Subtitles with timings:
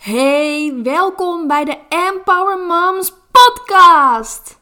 [0.00, 4.60] Hey, welkom bij de Empower Moms podcast.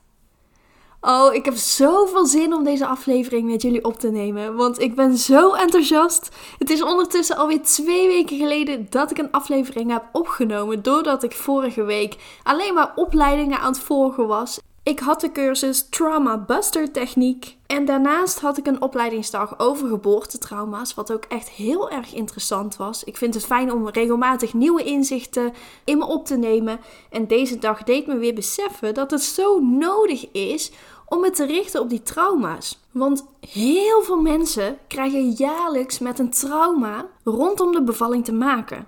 [1.00, 4.94] Oh, ik heb zoveel zin om deze aflevering met jullie op te nemen, want ik
[4.94, 6.36] ben zo enthousiast.
[6.58, 11.32] Het is ondertussen alweer twee weken geleden dat ik een aflevering heb opgenomen, doordat ik
[11.32, 14.60] vorige week alleen maar opleidingen aan het volgen was.
[14.88, 17.56] Ik had de cursus Trauma Buster Techniek.
[17.66, 23.04] En daarnaast had ik een opleidingsdag over geboortetrauma's, wat ook echt heel erg interessant was.
[23.04, 25.52] Ik vind het fijn om regelmatig nieuwe inzichten
[25.84, 26.80] in me op te nemen.
[27.10, 30.72] En deze dag deed me weer beseffen dat het zo nodig is
[31.04, 32.80] om me te richten op die trauma's.
[32.92, 38.86] Want heel veel mensen krijgen jaarlijks met een trauma rondom de bevalling te maken.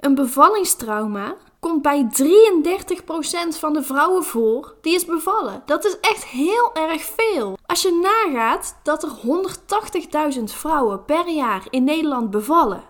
[0.00, 2.08] Een bevallingstrauma komt bij
[3.54, 5.62] 33% van de vrouwen voor die is bevallen.
[5.66, 7.58] Dat is echt heel erg veel.
[7.66, 9.10] Als je nagaat dat er
[10.38, 12.82] 180.000 vrouwen per jaar in Nederland bevallen,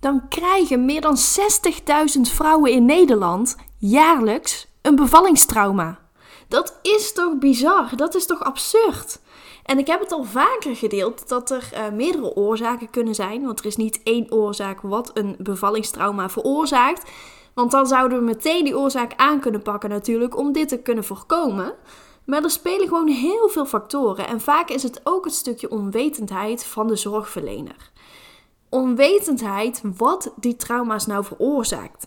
[0.00, 1.16] dan krijgen meer dan
[2.16, 5.98] 60.000 vrouwen in Nederland jaarlijks een bevallingstrauma.
[6.48, 7.96] Dat is toch bizar?
[7.96, 9.20] Dat is toch absurd?
[9.62, 13.44] En ik heb het al vaker gedeeld dat er uh, meerdere oorzaken kunnen zijn.
[13.44, 17.10] Want er is niet één oorzaak wat een bevallingstrauma veroorzaakt.
[17.54, 21.04] Want dan zouden we meteen die oorzaak aan kunnen pakken natuurlijk om dit te kunnen
[21.04, 21.74] voorkomen.
[22.24, 26.64] Maar er spelen gewoon heel veel factoren en vaak is het ook het stukje onwetendheid
[26.64, 27.90] van de zorgverlener.
[28.68, 32.06] Onwetendheid wat die trauma's nou veroorzaakt.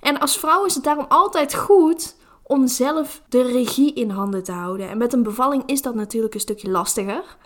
[0.00, 4.52] En als vrouw is het daarom altijd goed om zelf de regie in handen te
[4.52, 4.88] houden.
[4.88, 7.36] En met een bevalling is dat natuurlijk een stukje lastiger.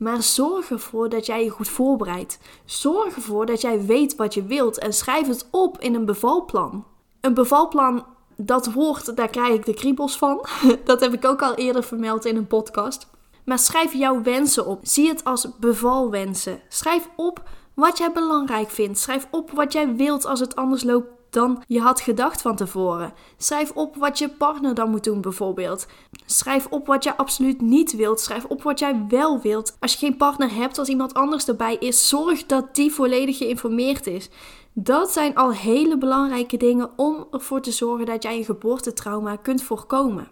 [0.00, 2.38] Maar zorg ervoor dat jij je goed voorbereidt.
[2.64, 6.84] Zorg ervoor dat jij weet wat je wilt en schrijf het op in een bevalplan.
[7.20, 10.46] Een bevalplan, dat woord, daar krijg ik de kriebels van.
[10.84, 13.06] Dat heb ik ook al eerder vermeld in een podcast.
[13.44, 14.80] Maar schrijf jouw wensen op.
[14.82, 16.60] Zie het als bevalwensen.
[16.68, 17.42] Schrijf op
[17.74, 18.98] wat jij belangrijk vindt.
[18.98, 23.12] Schrijf op wat jij wilt als het anders loopt dan je had gedacht van tevoren.
[23.36, 25.86] Schrijf op wat je partner dan moet doen, bijvoorbeeld.
[26.26, 28.20] Schrijf op wat je absoluut niet wilt.
[28.20, 29.76] Schrijf op wat jij wel wilt.
[29.80, 34.06] Als je geen partner hebt, als iemand anders erbij is, zorg dat die volledig geïnformeerd
[34.06, 34.28] is.
[34.72, 39.62] Dat zijn al hele belangrijke dingen om ervoor te zorgen dat jij een geboortetrauma kunt
[39.62, 40.28] voorkomen.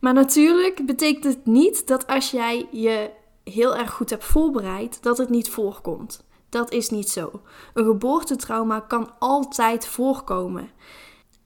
[0.00, 3.10] Maar natuurlijk betekent het niet dat als jij je
[3.44, 6.24] heel erg goed hebt voorbereid, dat het niet voorkomt.
[6.50, 7.40] Dat is niet zo.
[7.74, 10.70] Een geboortetrauma kan altijd voorkomen.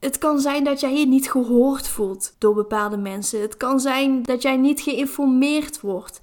[0.00, 3.40] Het kan zijn dat jij je niet gehoord voelt door bepaalde mensen.
[3.40, 6.20] Het kan zijn dat jij niet geïnformeerd wordt.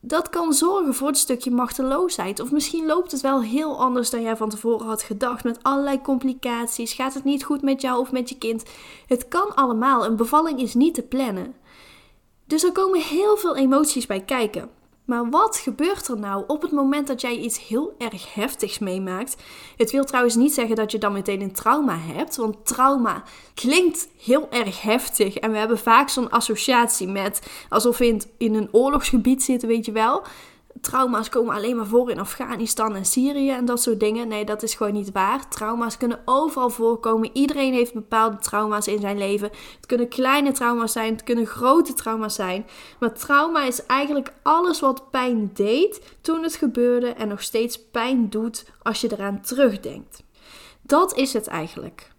[0.00, 2.40] Dat kan zorgen voor het stukje machteloosheid.
[2.40, 5.44] Of misschien loopt het wel heel anders dan jij van tevoren had gedacht.
[5.44, 6.92] Met allerlei complicaties.
[6.92, 8.64] Gaat het niet goed met jou of met je kind?
[9.06, 10.04] Het kan allemaal.
[10.04, 11.54] Een bevalling is niet te plannen.
[12.46, 14.70] Dus er komen heel veel emoties bij kijken.
[15.12, 19.36] Maar wat gebeurt er nou op het moment dat jij iets heel erg heftigs meemaakt?
[19.76, 23.22] Het wil trouwens niet zeggen dat je dan meteen een trauma hebt, want trauma
[23.54, 28.68] klinkt heel erg heftig en we hebben vaak zo'n associatie met alsof we in, een
[28.72, 30.22] oorlogsgebied zitten, weet je wel
[30.82, 34.28] trauma's komen alleen maar voor in Afghanistan en Syrië en dat soort dingen.
[34.28, 35.48] Nee, dat is gewoon niet waar.
[35.48, 37.30] Trauma's kunnen overal voorkomen.
[37.32, 39.50] Iedereen heeft bepaalde trauma's in zijn leven.
[39.76, 42.66] Het kunnen kleine trauma's zijn, het kunnen grote trauma's zijn.
[42.98, 48.30] Maar trauma is eigenlijk alles wat pijn deed toen het gebeurde en nog steeds pijn
[48.30, 50.22] doet als je eraan terugdenkt.
[50.82, 52.10] Dat is het eigenlijk.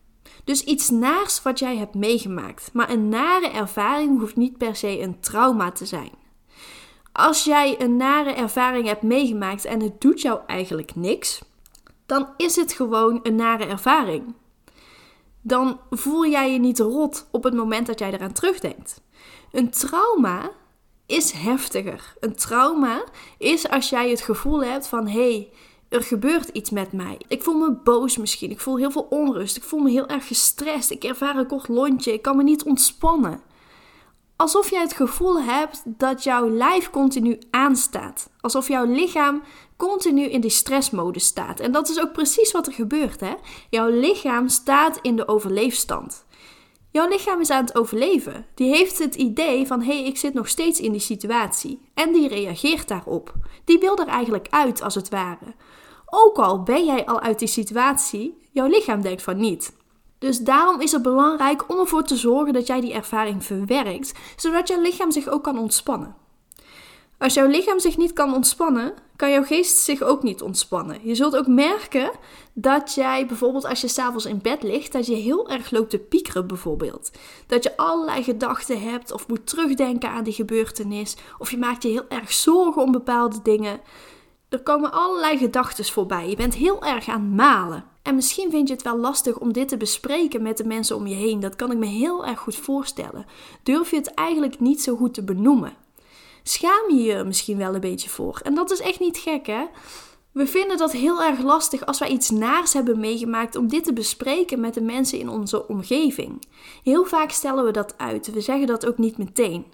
[0.44, 2.69] Dus iets naars wat jij hebt meegemaakt.
[2.74, 6.22] Maar een nare ervaring hoeft niet per se een trauma te zijn.
[7.13, 11.41] Als jij een nare ervaring hebt meegemaakt en het doet jou eigenlijk niks,
[12.06, 14.34] dan is het gewoon een nare ervaring.
[15.41, 19.01] Dan voel jij je niet rot op het moment dat jij eraan terugdenkt.
[19.51, 20.51] Een trauma
[21.06, 22.13] is heftiger.
[22.19, 23.03] Een trauma
[23.38, 25.50] is als jij het gevoel hebt van hé, hey,
[25.90, 27.18] er gebeurt iets met mij.
[27.28, 28.51] Ik voel me boos misschien.
[28.51, 29.57] Ik voel heel veel onrust.
[29.57, 30.91] Ik voel me heel erg gestrest.
[30.91, 32.13] Ik ervaar een kort lontje.
[32.13, 33.41] Ik kan me niet ontspannen
[34.35, 38.29] alsof jij het gevoel hebt dat jouw lijf continu aanstaat.
[38.41, 39.44] Alsof jouw lichaam
[39.77, 41.59] continu in die stressmode staat.
[41.59, 43.19] En dat is ook precies wat er gebeurt.
[43.19, 43.33] Hè?
[43.69, 46.25] Jouw lichaam staat in de overleefstand.
[46.91, 48.45] Jouw lichaam is aan het overleven.
[48.56, 51.79] Die heeft het idee van hé, hey, ik zit nog steeds in die situatie.
[51.94, 53.33] En die reageert daarop.
[53.65, 55.56] Die wil er eigenlijk uit, als het ware.
[56.06, 59.74] Ook al ben jij al uit die situatie, jouw lichaam denkt van niet.
[60.24, 64.68] Dus daarom is het belangrijk om ervoor te zorgen dat jij die ervaring verwerkt, zodat
[64.68, 66.16] jouw lichaam zich ook kan ontspannen.
[67.18, 71.00] Als jouw lichaam zich niet kan ontspannen, kan jouw geest zich ook niet ontspannen.
[71.08, 72.12] Je zult ook merken
[72.54, 76.00] dat jij bijvoorbeeld als je s'avonds in bed ligt, dat je heel erg loopt te
[76.00, 77.12] piekeren bijvoorbeeld.
[77.48, 81.16] Dat je allerlei gedachten hebt of moet terugdenken aan die gebeurtenis.
[81.38, 83.80] Of je maakt je heel erg zorgen om bepaalde dingen.
[84.50, 86.30] Er komen allerlei gedachten voorbij.
[86.30, 87.92] Je bent heel erg aan het malen.
[88.03, 91.07] En misschien vind je het wel lastig om dit te bespreken met de mensen om
[91.07, 91.39] je heen.
[91.39, 93.25] Dat kan ik me heel erg goed voorstellen.
[93.63, 95.73] Durf je het eigenlijk niet zo goed te benoemen?
[96.44, 98.39] Schaam je je misschien wel een beetje voor?
[98.44, 99.65] En dat is echt niet gek, hè?
[100.31, 103.94] We vinden dat heel erg lastig als wij iets naars hebben meegemaakt om dit te
[103.94, 106.41] bespreken met de mensen in onze omgeving.
[106.83, 108.33] Heel vaak stellen we dat uit.
[108.33, 109.65] We zeggen dat ook niet meteen.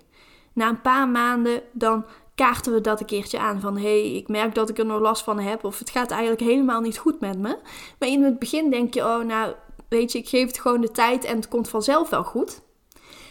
[0.54, 2.06] Na een paar maanden dan
[2.40, 5.00] kaarten we dat een keertje aan van hé, hey, ik merk dat ik er nog
[5.00, 7.58] last van heb of het gaat eigenlijk helemaal niet goed met me.
[8.00, 9.54] Maar in het begin denk je, oh nou,
[9.90, 12.62] weet je, ik geef het gewoon de tijd en het komt vanzelf wel goed.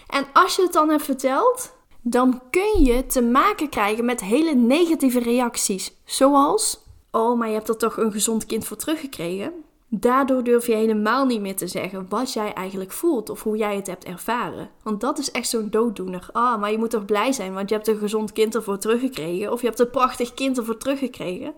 [0.06, 1.72] En als je het dan hebt verteld,
[2.02, 5.92] dan kun je te maken krijgen met hele negatieve reacties.
[6.04, 9.52] Zoals, oh, maar je hebt er toch een gezond kind voor teruggekregen.
[9.90, 13.76] Daardoor durf je helemaal niet meer te zeggen wat jij eigenlijk voelt of hoe jij
[13.76, 14.70] het hebt ervaren.
[14.82, 16.28] Want dat is echt zo'n dooddoener.
[16.32, 19.52] Ah, maar je moet toch blij zijn, want je hebt een gezond kind ervoor teruggekregen.
[19.52, 21.54] Of je hebt een prachtig kind ervoor teruggekregen.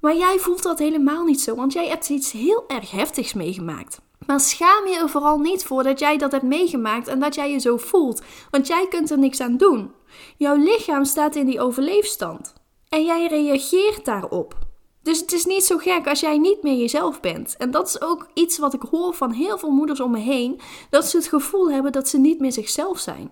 [0.00, 4.00] Maar jij voelt dat helemaal niet zo, want jij hebt iets heel erg heftigs meegemaakt.
[4.26, 7.50] Maar schaam je er vooral niet voor dat jij dat hebt meegemaakt en dat jij
[7.50, 9.90] je zo voelt, want jij kunt er niks aan doen.
[10.36, 12.52] Jouw lichaam staat in die overleefstand
[12.88, 14.54] en jij reageert daarop.
[15.02, 17.56] Dus het is niet zo gek als jij niet meer jezelf bent.
[17.58, 20.60] En dat is ook iets wat ik hoor van heel veel moeders om me heen:
[20.90, 23.30] dat ze het gevoel hebben dat ze niet meer zichzelf zijn.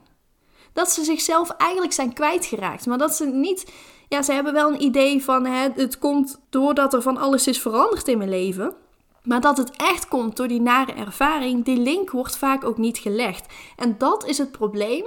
[0.73, 3.73] Dat ze zichzelf eigenlijk zijn kwijtgeraakt, maar dat ze niet.
[4.09, 7.61] Ja, ze hebben wel een idee van hè, het komt doordat er van alles is
[7.61, 8.75] veranderd in mijn leven.
[9.23, 12.99] Maar dat het echt komt door die nare ervaring, die link wordt vaak ook niet
[12.99, 13.53] gelegd.
[13.77, 15.05] En dat is het probleem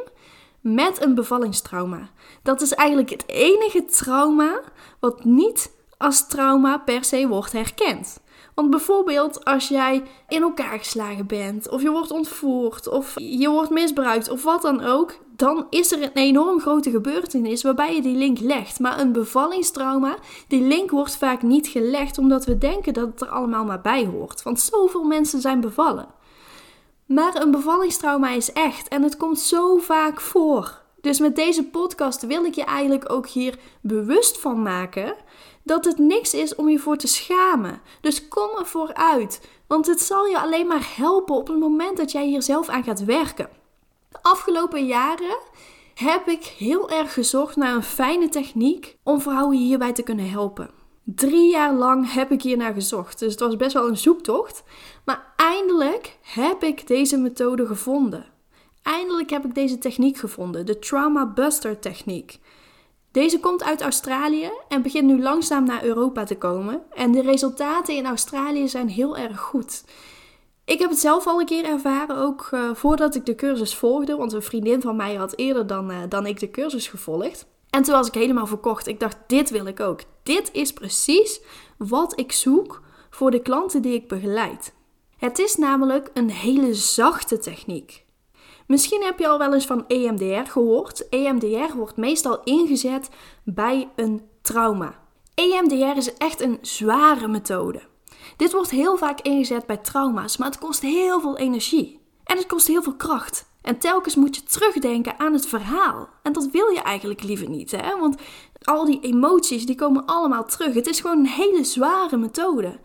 [0.62, 2.10] met een bevallingstrauma.
[2.44, 4.62] Dat is eigenlijk het enige trauma
[5.00, 5.72] wat niet
[6.04, 8.22] als trauma per se wordt herkend.
[8.56, 13.70] Want bijvoorbeeld als jij in elkaar geslagen bent, of je wordt ontvoerd, of je wordt
[13.70, 18.16] misbruikt, of wat dan ook, dan is er een enorm grote gebeurtenis waarbij je die
[18.16, 18.80] link legt.
[18.80, 20.16] Maar een bevallingstrauma,
[20.48, 24.06] die link wordt vaak niet gelegd omdat we denken dat het er allemaal maar bij
[24.06, 24.44] hoort.
[24.44, 26.08] Want zoveel mensen zijn bevallen.
[27.06, 30.83] Maar een bevallingstrauma is echt en het komt zo vaak voor.
[31.04, 35.16] Dus met deze podcast wil ik je eigenlijk ook hier bewust van maken
[35.64, 37.82] dat het niks is om je voor te schamen.
[38.02, 42.12] Dus kom ervoor uit, want het zal je alleen maar helpen op het moment dat
[42.12, 43.50] jij hier zelf aan gaat werken.
[44.10, 45.38] De afgelopen jaren
[45.94, 50.70] heb ik heel erg gezocht naar een fijne techniek om vrouwen hierbij te kunnen helpen.
[51.04, 54.64] Drie jaar lang heb ik hier naar gezocht, dus het was best wel een zoektocht.
[55.06, 58.33] Maar eindelijk heb ik deze methode gevonden.
[58.84, 62.40] Eindelijk heb ik deze techniek gevonden, de Trauma Buster techniek.
[63.12, 66.82] Deze komt uit Australië en begint nu langzaam naar Europa te komen.
[66.94, 69.84] En de resultaten in Australië zijn heel erg goed.
[70.66, 74.16] Ik heb het zelf al een keer ervaren, ook uh, voordat ik de cursus volgde.
[74.16, 77.46] Want een vriendin van mij had eerder dan, uh, dan ik de cursus gevolgd.
[77.70, 78.88] En toen was ik helemaal verkocht.
[78.88, 80.02] Ik dacht, dit wil ik ook.
[80.24, 81.42] Dit is precies
[81.78, 84.74] wat ik zoek voor de klanten die ik begeleid.
[85.18, 88.03] Het is namelijk een hele zachte techniek.
[88.68, 91.10] Misschien heb je al wel eens van EMDR gehoord.
[91.10, 93.10] EMDR wordt meestal ingezet
[93.44, 95.00] bij een trauma.
[95.36, 97.82] EMDR is echt een zware methode.
[98.38, 102.00] Dit wordt heel vaak ingezet bij trauma's, maar het kost heel veel energie.
[102.24, 103.52] En het kost heel veel kracht.
[103.62, 106.10] En telkens moet je terugdenken aan het verhaal.
[106.24, 108.00] En dat wil je eigenlijk liever niet, hè?
[108.00, 108.16] Want
[108.62, 110.74] al die emoties die komen allemaal terug.
[110.74, 112.80] Het is gewoon een hele zware methode.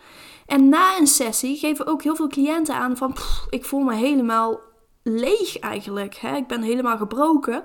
[0.47, 3.17] En na een sessie geven ook heel veel cliënten aan van...
[3.51, 4.61] ik voel me helemaal
[5.09, 6.15] leeg eigenlijk.
[6.15, 6.37] Hè?
[6.37, 7.65] Ik ben helemaal gebroken.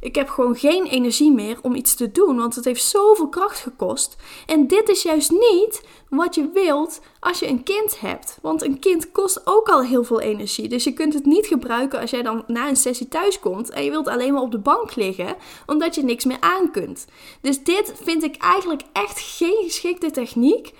[0.00, 3.58] Ik heb gewoon geen energie meer om iets te doen, want het heeft zoveel kracht
[3.58, 4.16] gekost.
[4.46, 8.38] En dit is juist niet wat je wilt als je een kind hebt.
[8.42, 10.68] Want een kind kost ook al heel veel energie.
[10.68, 13.84] Dus je kunt het niet gebruiken als jij dan na een sessie thuis komt en
[13.84, 17.06] je wilt alleen maar op de bank liggen, omdat je niks meer aan kunt.
[17.40, 20.72] Dus dit vind ik eigenlijk echt geen geschikte techniek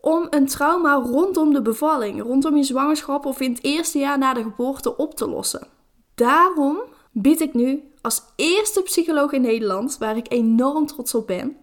[0.00, 4.34] om een trauma rondom de bevalling, rondom je zwangerschap of in het eerste jaar na
[4.34, 5.66] de geboorte op te lossen.
[6.14, 6.78] Daarom
[7.12, 11.56] bied ik nu als eerste psycholoog in Nederland, waar ik enorm trots op ben,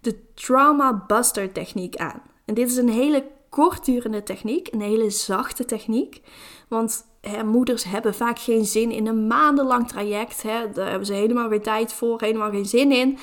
[0.00, 2.22] de Trauma Buster techniek aan.
[2.44, 6.20] En dit is een hele kortdurende techniek, een hele zachte techniek.
[6.68, 7.04] Want
[7.44, 10.42] moeders hebben vaak geen zin in een maandenlang traject.
[10.42, 10.70] Hè.
[10.72, 13.18] Daar hebben ze helemaal geen tijd voor, helemaal geen zin in.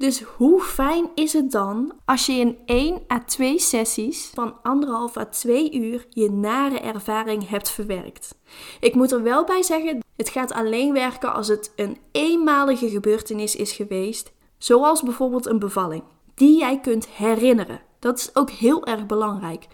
[0.00, 5.16] Dus hoe fijn is het dan als je in 1 à 2 sessies van anderhalf
[5.16, 8.34] à 2 uur je nare ervaring hebt verwerkt?
[8.80, 13.56] Ik moet er wel bij zeggen, het gaat alleen werken als het een eenmalige gebeurtenis
[13.56, 16.02] is geweest, zoals bijvoorbeeld een bevalling,
[16.34, 17.80] die jij kunt herinneren.
[17.98, 19.66] Dat is ook heel erg belangrijk.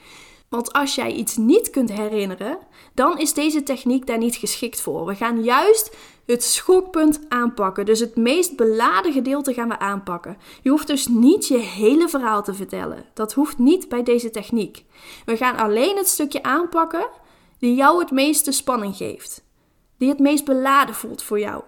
[0.56, 2.58] Want als jij iets niet kunt herinneren,
[2.94, 5.06] dan is deze techniek daar niet geschikt voor.
[5.06, 5.96] We gaan juist
[6.26, 7.86] het schokpunt aanpakken.
[7.86, 10.36] Dus het meest beladen gedeelte gaan we aanpakken.
[10.62, 13.04] Je hoeft dus niet je hele verhaal te vertellen.
[13.14, 14.84] Dat hoeft niet bij deze techniek.
[15.24, 17.08] We gaan alleen het stukje aanpakken
[17.58, 19.44] die jou het meeste spanning geeft.
[19.98, 21.62] Die het meest beladen voelt voor jou.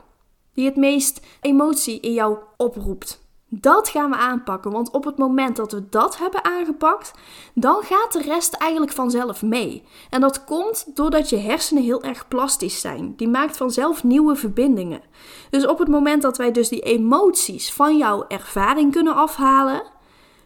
[0.54, 3.27] Die het meest emotie in jou oproept.
[3.50, 7.12] Dat gaan we aanpakken, want op het moment dat we dat hebben aangepakt,
[7.55, 9.85] dan gaat de rest eigenlijk vanzelf mee.
[10.11, 13.14] En dat komt doordat je hersenen heel erg plastisch zijn.
[13.17, 15.02] Die maakt vanzelf nieuwe verbindingen.
[15.50, 19.83] Dus op het moment dat wij dus die emoties van jouw ervaring kunnen afhalen,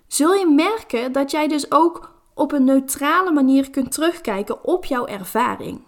[0.07, 5.07] zul je merken dat jij dus ook op een neutrale manier kunt terugkijken op jouw
[5.07, 5.81] ervaring.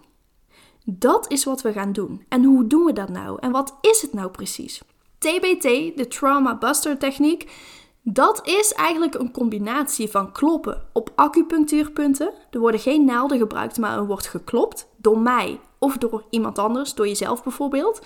[0.85, 2.25] Dat is wat we gaan doen.
[2.29, 3.37] En hoe doen we dat nou?
[3.39, 4.81] En wat is het nou precies?
[5.25, 7.51] TBT, de Trauma Buster techniek,
[8.01, 12.33] dat is eigenlijk een combinatie van kloppen op acupunctuurpunten.
[12.51, 16.93] Er worden geen naalden gebruikt, maar er wordt geklopt door mij of door iemand anders,
[16.93, 18.01] door jezelf bijvoorbeeld.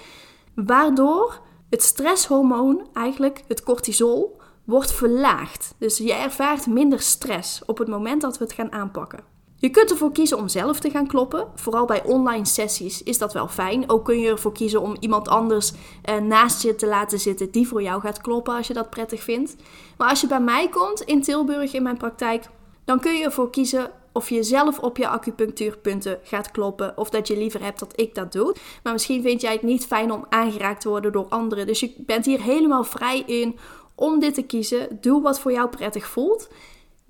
[0.55, 5.75] Waardoor het stresshormoon, eigenlijk het cortisol, wordt verlaagd.
[5.77, 9.23] Dus je ervaart minder stress op het moment dat we het gaan aanpakken.
[9.59, 11.47] Je kunt ervoor kiezen om zelf te gaan kloppen.
[11.55, 13.89] Vooral bij online sessies is dat wel fijn.
[13.89, 17.67] Ook kun je ervoor kiezen om iemand anders eh, naast je te laten zitten die
[17.67, 19.55] voor jou gaat kloppen als je dat prettig vindt.
[19.97, 22.45] Maar als je bij mij komt in Tilburg in mijn praktijk,
[22.85, 27.27] dan kun je ervoor kiezen of je zelf op je acupunctuurpunten gaat kloppen of dat
[27.27, 28.55] je liever hebt dat ik dat doe.
[28.83, 31.67] Maar misschien vind jij het niet fijn om aangeraakt te worden door anderen.
[31.67, 33.57] Dus je bent hier helemaal vrij in
[33.95, 34.97] om dit te kiezen.
[35.01, 36.49] Doe wat voor jou prettig voelt.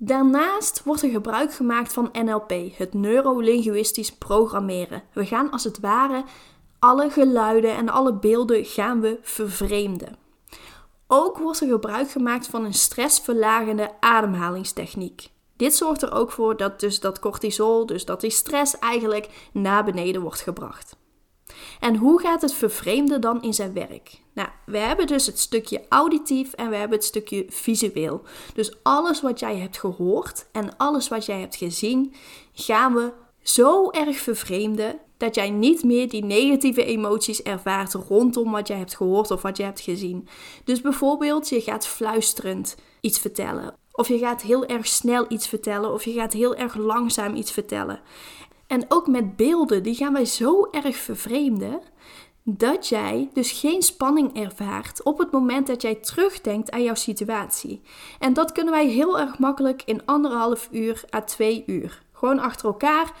[0.02, 5.02] Daarnaast wordt er gebruik gemaakt van NLP, het neurolinguistisch programmeren.
[5.12, 6.24] We gaan als het ware
[6.78, 10.16] alle geluiden en alle beelden gaan we vervreemden.
[11.06, 15.30] Ook wordt er gebruik gemaakt van een stressverlagende ademhalingstechniek.
[15.56, 19.84] Dit zorgt er ook voor dat dus dat cortisol, dus dat die stress eigenlijk naar
[19.84, 20.96] beneden wordt gebracht.
[21.80, 24.20] En hoe gaat het vervreemde dan in zijn werk?
[24.34, 28.22] Nou, we hebben dus het stukje auditief en we hebben het stukje visueel.
[28.54, 32.14] Dus alles wat jij hebt gehoord en alles wat jij hebt gezien,
[32.52, 33.12] gaan we
[33.42, 38.96] zo erg vervreemden dat jij niet meer die negatieve emoties ervaart rondom wat jij hebt
[38.96, 40.28] gehoord of wat je hebt gezien.
[40.64, 43.74] Dus bijvoorbeeld, je gaat fluisterend iets vertellen.
[43.92, 47.52] Of je gaat heel erg snel iets vertellen, of je gaat heel erg langzaam iets
[47.52, 48.00] vertellen.
[48.70, 51.80] En ook met beelden, die gaan wij zo erg vervreemden
[52.42, 57.80] dat jij dus geen spanning ervaart op het moment dat jij terugdenkt aan jouw situatie.
[58.18, 62.02] En dat kunnen wij heel erg makkelijk in anderhalf uur à twee uur.
[62.12, 63.12] Gewoon achter elkaar.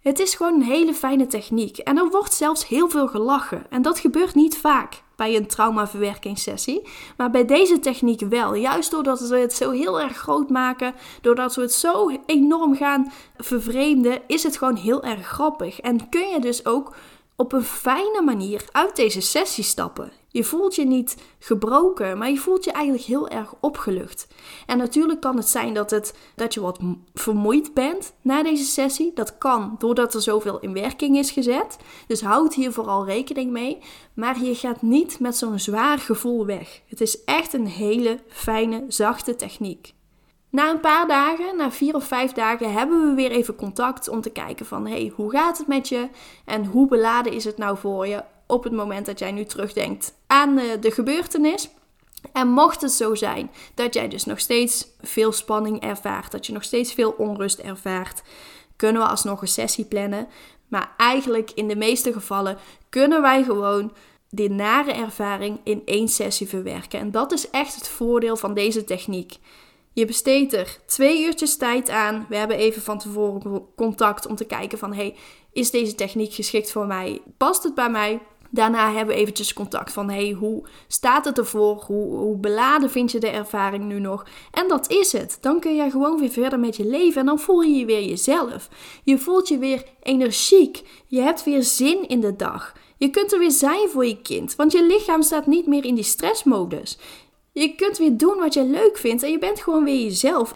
[0.00, 1.78] Het is gewoon een hele fijne techniek.
[1.78, 3.70] En er wordt zelfs heel veel gelachen.
[3.70, 6.88] En dat gebeurt niet vaak bij een traumaverwerkingssessie.
[7.16, 8.54] Maar bij deze techniek wel.
[8.54, 13.12] Juist doordat we het zo heel erg groot maken, doordat we het zo enorm gaan
[13.36, 15.80] vervreemden, is het gewoon heel erg grappig.
[15.80, 16.94] En kun je dus ook
[17.36, 20.23] op een fijne manier uit deze sessie stappen.
[20.34, 24.26] Je voelt je niet gebroken, maar je voelt je eigenlijk heel erg opgelucht.
[24.66, 26.78] En natuurlijk kan het zijn dat, het, dat je wat
[27.14, 29.12] vermoeid bent na deze sessie.
[29.14, 31.76] Dat kan doordat er zoveel in werking is gezet.
[32.06, 33.78] Dus houd hier vooral rekening mee.
[34.14, 36.80] Maar je gaat niet met zo'n zwaar gevoel weg.
[36.86, 39.94] Het is echt een hele fijne, zachte techniek.
[40.50, 44.20] Na een paar dagen, na vier of vijf dagen, hebben we weer even contact om
[44.20, 46.08] te kijken van hey, hoe gaat het met je
[46.44, 50.14] en hoe beladen is het nou voor je op het moment dat jij nu terugdenkt
[50.26, 51.68] aan eh, de gebeurtenis.
[52.32, 56.52] En mocht het zo zijn dat jij dus nog steeds veel spanning ervaart, dat je
[56.52, 58.22] nog steeds veel onrust ervaart,
[58.76, 60.28] kunnen we alsnog een sessie plannen.
[60.68, 62.58] Maar eigenlijk in de meeste gevallen
[62.88, 63.92] kunnen wij gewoon
[64.30, 66.98] die nare ervaring in één sessie verwerken.
[66.98, 69.38] En dat is echt het voordeel van deze techniek.
[69.92, 72.26] Je besteedt er twee uurtjes tijd aan.
[72.28, 74.94] We hebben even van tevoren contact om te kijken van...
[74.94, 75.16] hey,
[75.52, 77.22] is deze techniek geschikt voor mij?
[77.36, 78.20] Past het bij mij?
[78.50, 81.82] Daarna hebben we eventjes contact van hey, hoe staat het ervoor?
[81.86, 84.26] Hoe, hoe beladen vind je de ervaring nu nog?
[84.50, 85.38] En dat is het.
[85.40, 88.04] Dan kun je gewoon weer verder met je leven en dan voel je je weer
[88.04, 88.68] jezelf.
[89.02, 90.82] Je voelt je weer energiek.
[91.06, 92.72] Je hebt weer zin in de dag.
[92.96, 95.94] Je kunt er weer zijn voor je kind, want je lichaam staat niet meer in
[95.94, 96.98] die stressmodus.
[97.52, 100.54] Je kunt weer doen wat je leuk vindt en je bent gewoon weer jezelf.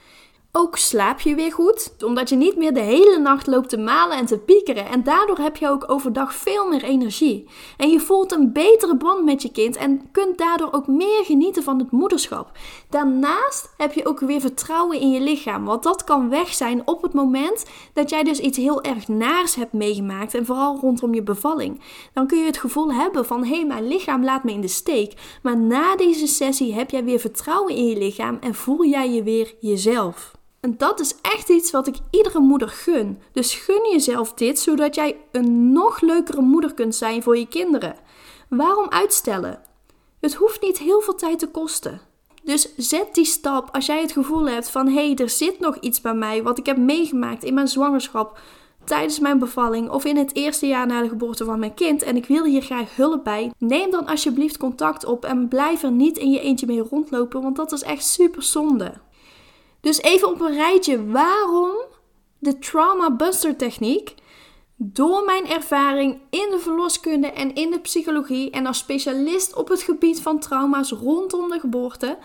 [0.53, 4.17] Ook slaap je weer goed, omdat je niet meer de hele nacht loopt te malen
[4.17, 4.87] en te piekeren.
[4.87, 7.49] En daardoor heb je ook overdag veel meer energie.
[7.77, 11.63] En je voelt een betere band met je kind en kunt daardoor ook meer genieten
[11.63, 12.51] van het moederschap.
[12.91, 17.03] Daarnaast heb je ook weer vertrouwen in je lichaam, want dat kan weg zijn op
[17.03, 20.35] het moment dat jij dus iets heel erg naars hebt meegemaakt.
[20.35, 21.81] En vooral rondom je bevalling.
[22.13, 24.69] Dan kun je het gevoel hebben van hé, hey, mijn lichaam laat me in de
[24.69, 25.39] steek.
[25.43, 29.23] Maar na deze sessie heb jij weer vertrouwen in je lichaam en voel jij je
[29.23, 30.37] weer jezelf.
[30.69, 33.19] En dat is echt iets wat ik iedere moeder gun.
[33.33, 37.95] Dus gun jezelf dit, zodat jij een nog leukere moeder kunt zijn voor je kinderen.
[38.49, 39.61] Waarom uitstellen?
[40.21, 42.01] Het hoeft niet heel veel tijd te kosten.
[42.43, 45.77] Dus zet die stap als jij het gevoel hebt van hé, hey, er zit nog
[45.81, 48.41] iets bij mij wat ik heb meegemaakt in mijn zwangerschap,
[48.85, 52.17] tijdens mijn bevalling of in het eerste jaar na de geboorte van mijn kind en
[52.17, 53.53] ik wil hier graag hulp bij.
[53.59, 57.57] Neem dan alsjeblieft contact op en blijf er niet in je eentje mee rondlopen, want
[57.57, 58.93] dat is echt super zonde.
[59.81, 61.73] Dus even op een rijtje waarom
[62.39, 64.15] de Trauma Buster techniek
[64.77, 69.83] door mijn ervaring in de verloskunde en in de psychologie en als specialist op het
[69.83, 72.19] gebied van trauma's rondom de geboorte,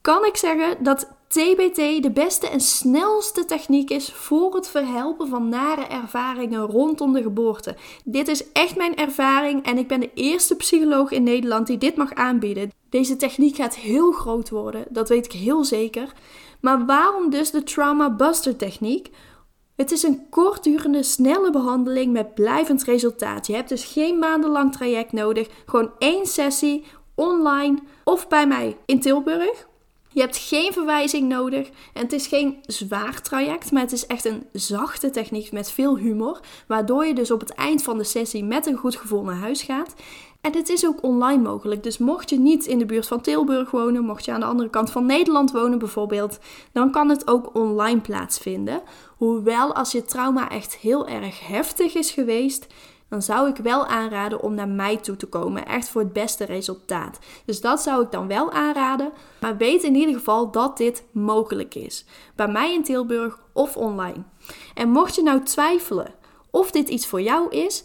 [0.00, 5.48] kan ik zeggen dat TBT de beste en snelste techniek is voor het verhelpen van
[5.48, 7.76] nare ervaringen rondom de geboorte.
[8.04, 11.96] Dit is echt mijn ervaring en ik ben de eerste psycholoog in Nederland die dit
[11.96, 12.70] mag aanbieden.
[12.90, 16.12] Deze techniek gaat heel groot worden, dat weet ik heel zeker.
[16.60, 19.10] Maar waarom dus de Trauma Buster techniek?
[19.76, 23.46] Het is een kortdurende, snelle behandeling met blijvend resultaat.
[23.46, 25.48] Je hebt dus geen maandenlang traject nodig.
[25.66, 26.84] Gewoon één sessie
[27.14, 29.66] online of bij mij in Tilburg.
[30.12, 34.24] Je hebt geen verwijzing nodig en het is geen zwaar traject, maar het is echt
[34.24, 38.44] een zachte techniek met veel humor, waardoor je dus op het eind van de sessie
[38.44, 39.94] met een goed gevoel naar huis gaat.
[40.40, 41.82] En het is ook online mogelijk.
[41.82, 44.70] Dus mocht je niet in de buurt van Tilburg wonen, mocht je aan de andere
[44.70, 46.38] kant van Nederland wonen bijvoorbeeld,
[46.72, 48.82] dan kan het ook online plaatsvinden.
[49.16, 52.66] Hoewel als je trauma echt heel erg heftig is geweest,
[53.08, 55.66] dan zou ik wel aanraden om naar mij toe te komen.
[55.66, 57.18] Echt voor het beste resultaat.
[57.44, 59.12] Dus dat zou ik dan wel aanraden.
[59.40, 62.04] Maar weet in ieder geval dat dit mogelijk is.
[62.36, 64.22] Bij mij in Tilburg of online.
[64.74, 66.14] En mocht je nou twijfelen
[66.50, 67.84] of dit iets voor jou is,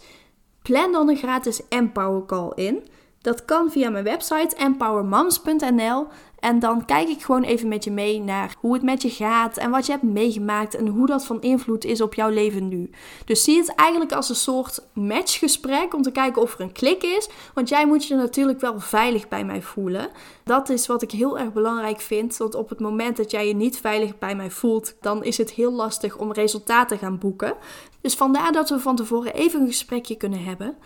[0.68, 2.88] plan dan een gratis Empower Call in.
[3.20, 6.06] Dat kan via mijn website empowermoms.nl.
[6.44, 9.56] En dan kijk ik gewoon even met je mee naar hoe het met je gaat
[9.56, 12.90] en wat je hebt meegemaakt en hoe dat van invloed is op jouw leven nu.
[13.24, 17.02] Dus zie het eigenlijk als een soort matchgesprek om te kijken of er een klik
[17.02, 17.28] is.
[17.54, 20.08] Want jij moet je natuurlijk wel veilig bij mij voelen.
[20.44, 22.36] Dat is wat ik heel erg belangrijk vind.
[22.36, 25.50] Want op het moment dat jij je niet veilig bij mij voelt, dan is het
[25.50, 27.54] heel lastig om resultaten te gaan boeken.
[28.00, 30.76] Dus vandaar dat we van tevoren even een gesprekje kunnen hebben.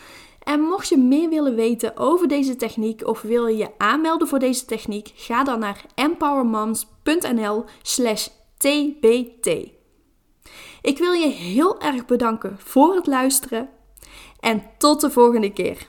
[0.48, 4.38] En mocht je meer willen weten over deze techniek of wil je je aanmelden voor
[4.38, 9.46] deze techniek, ga dan naar empowermoms.nl/slash tbt.
[10.82, 13.68] Ik wil je heel erg bedanken voor het luisteren
[14.40, 15.88] en tot de volgende keer.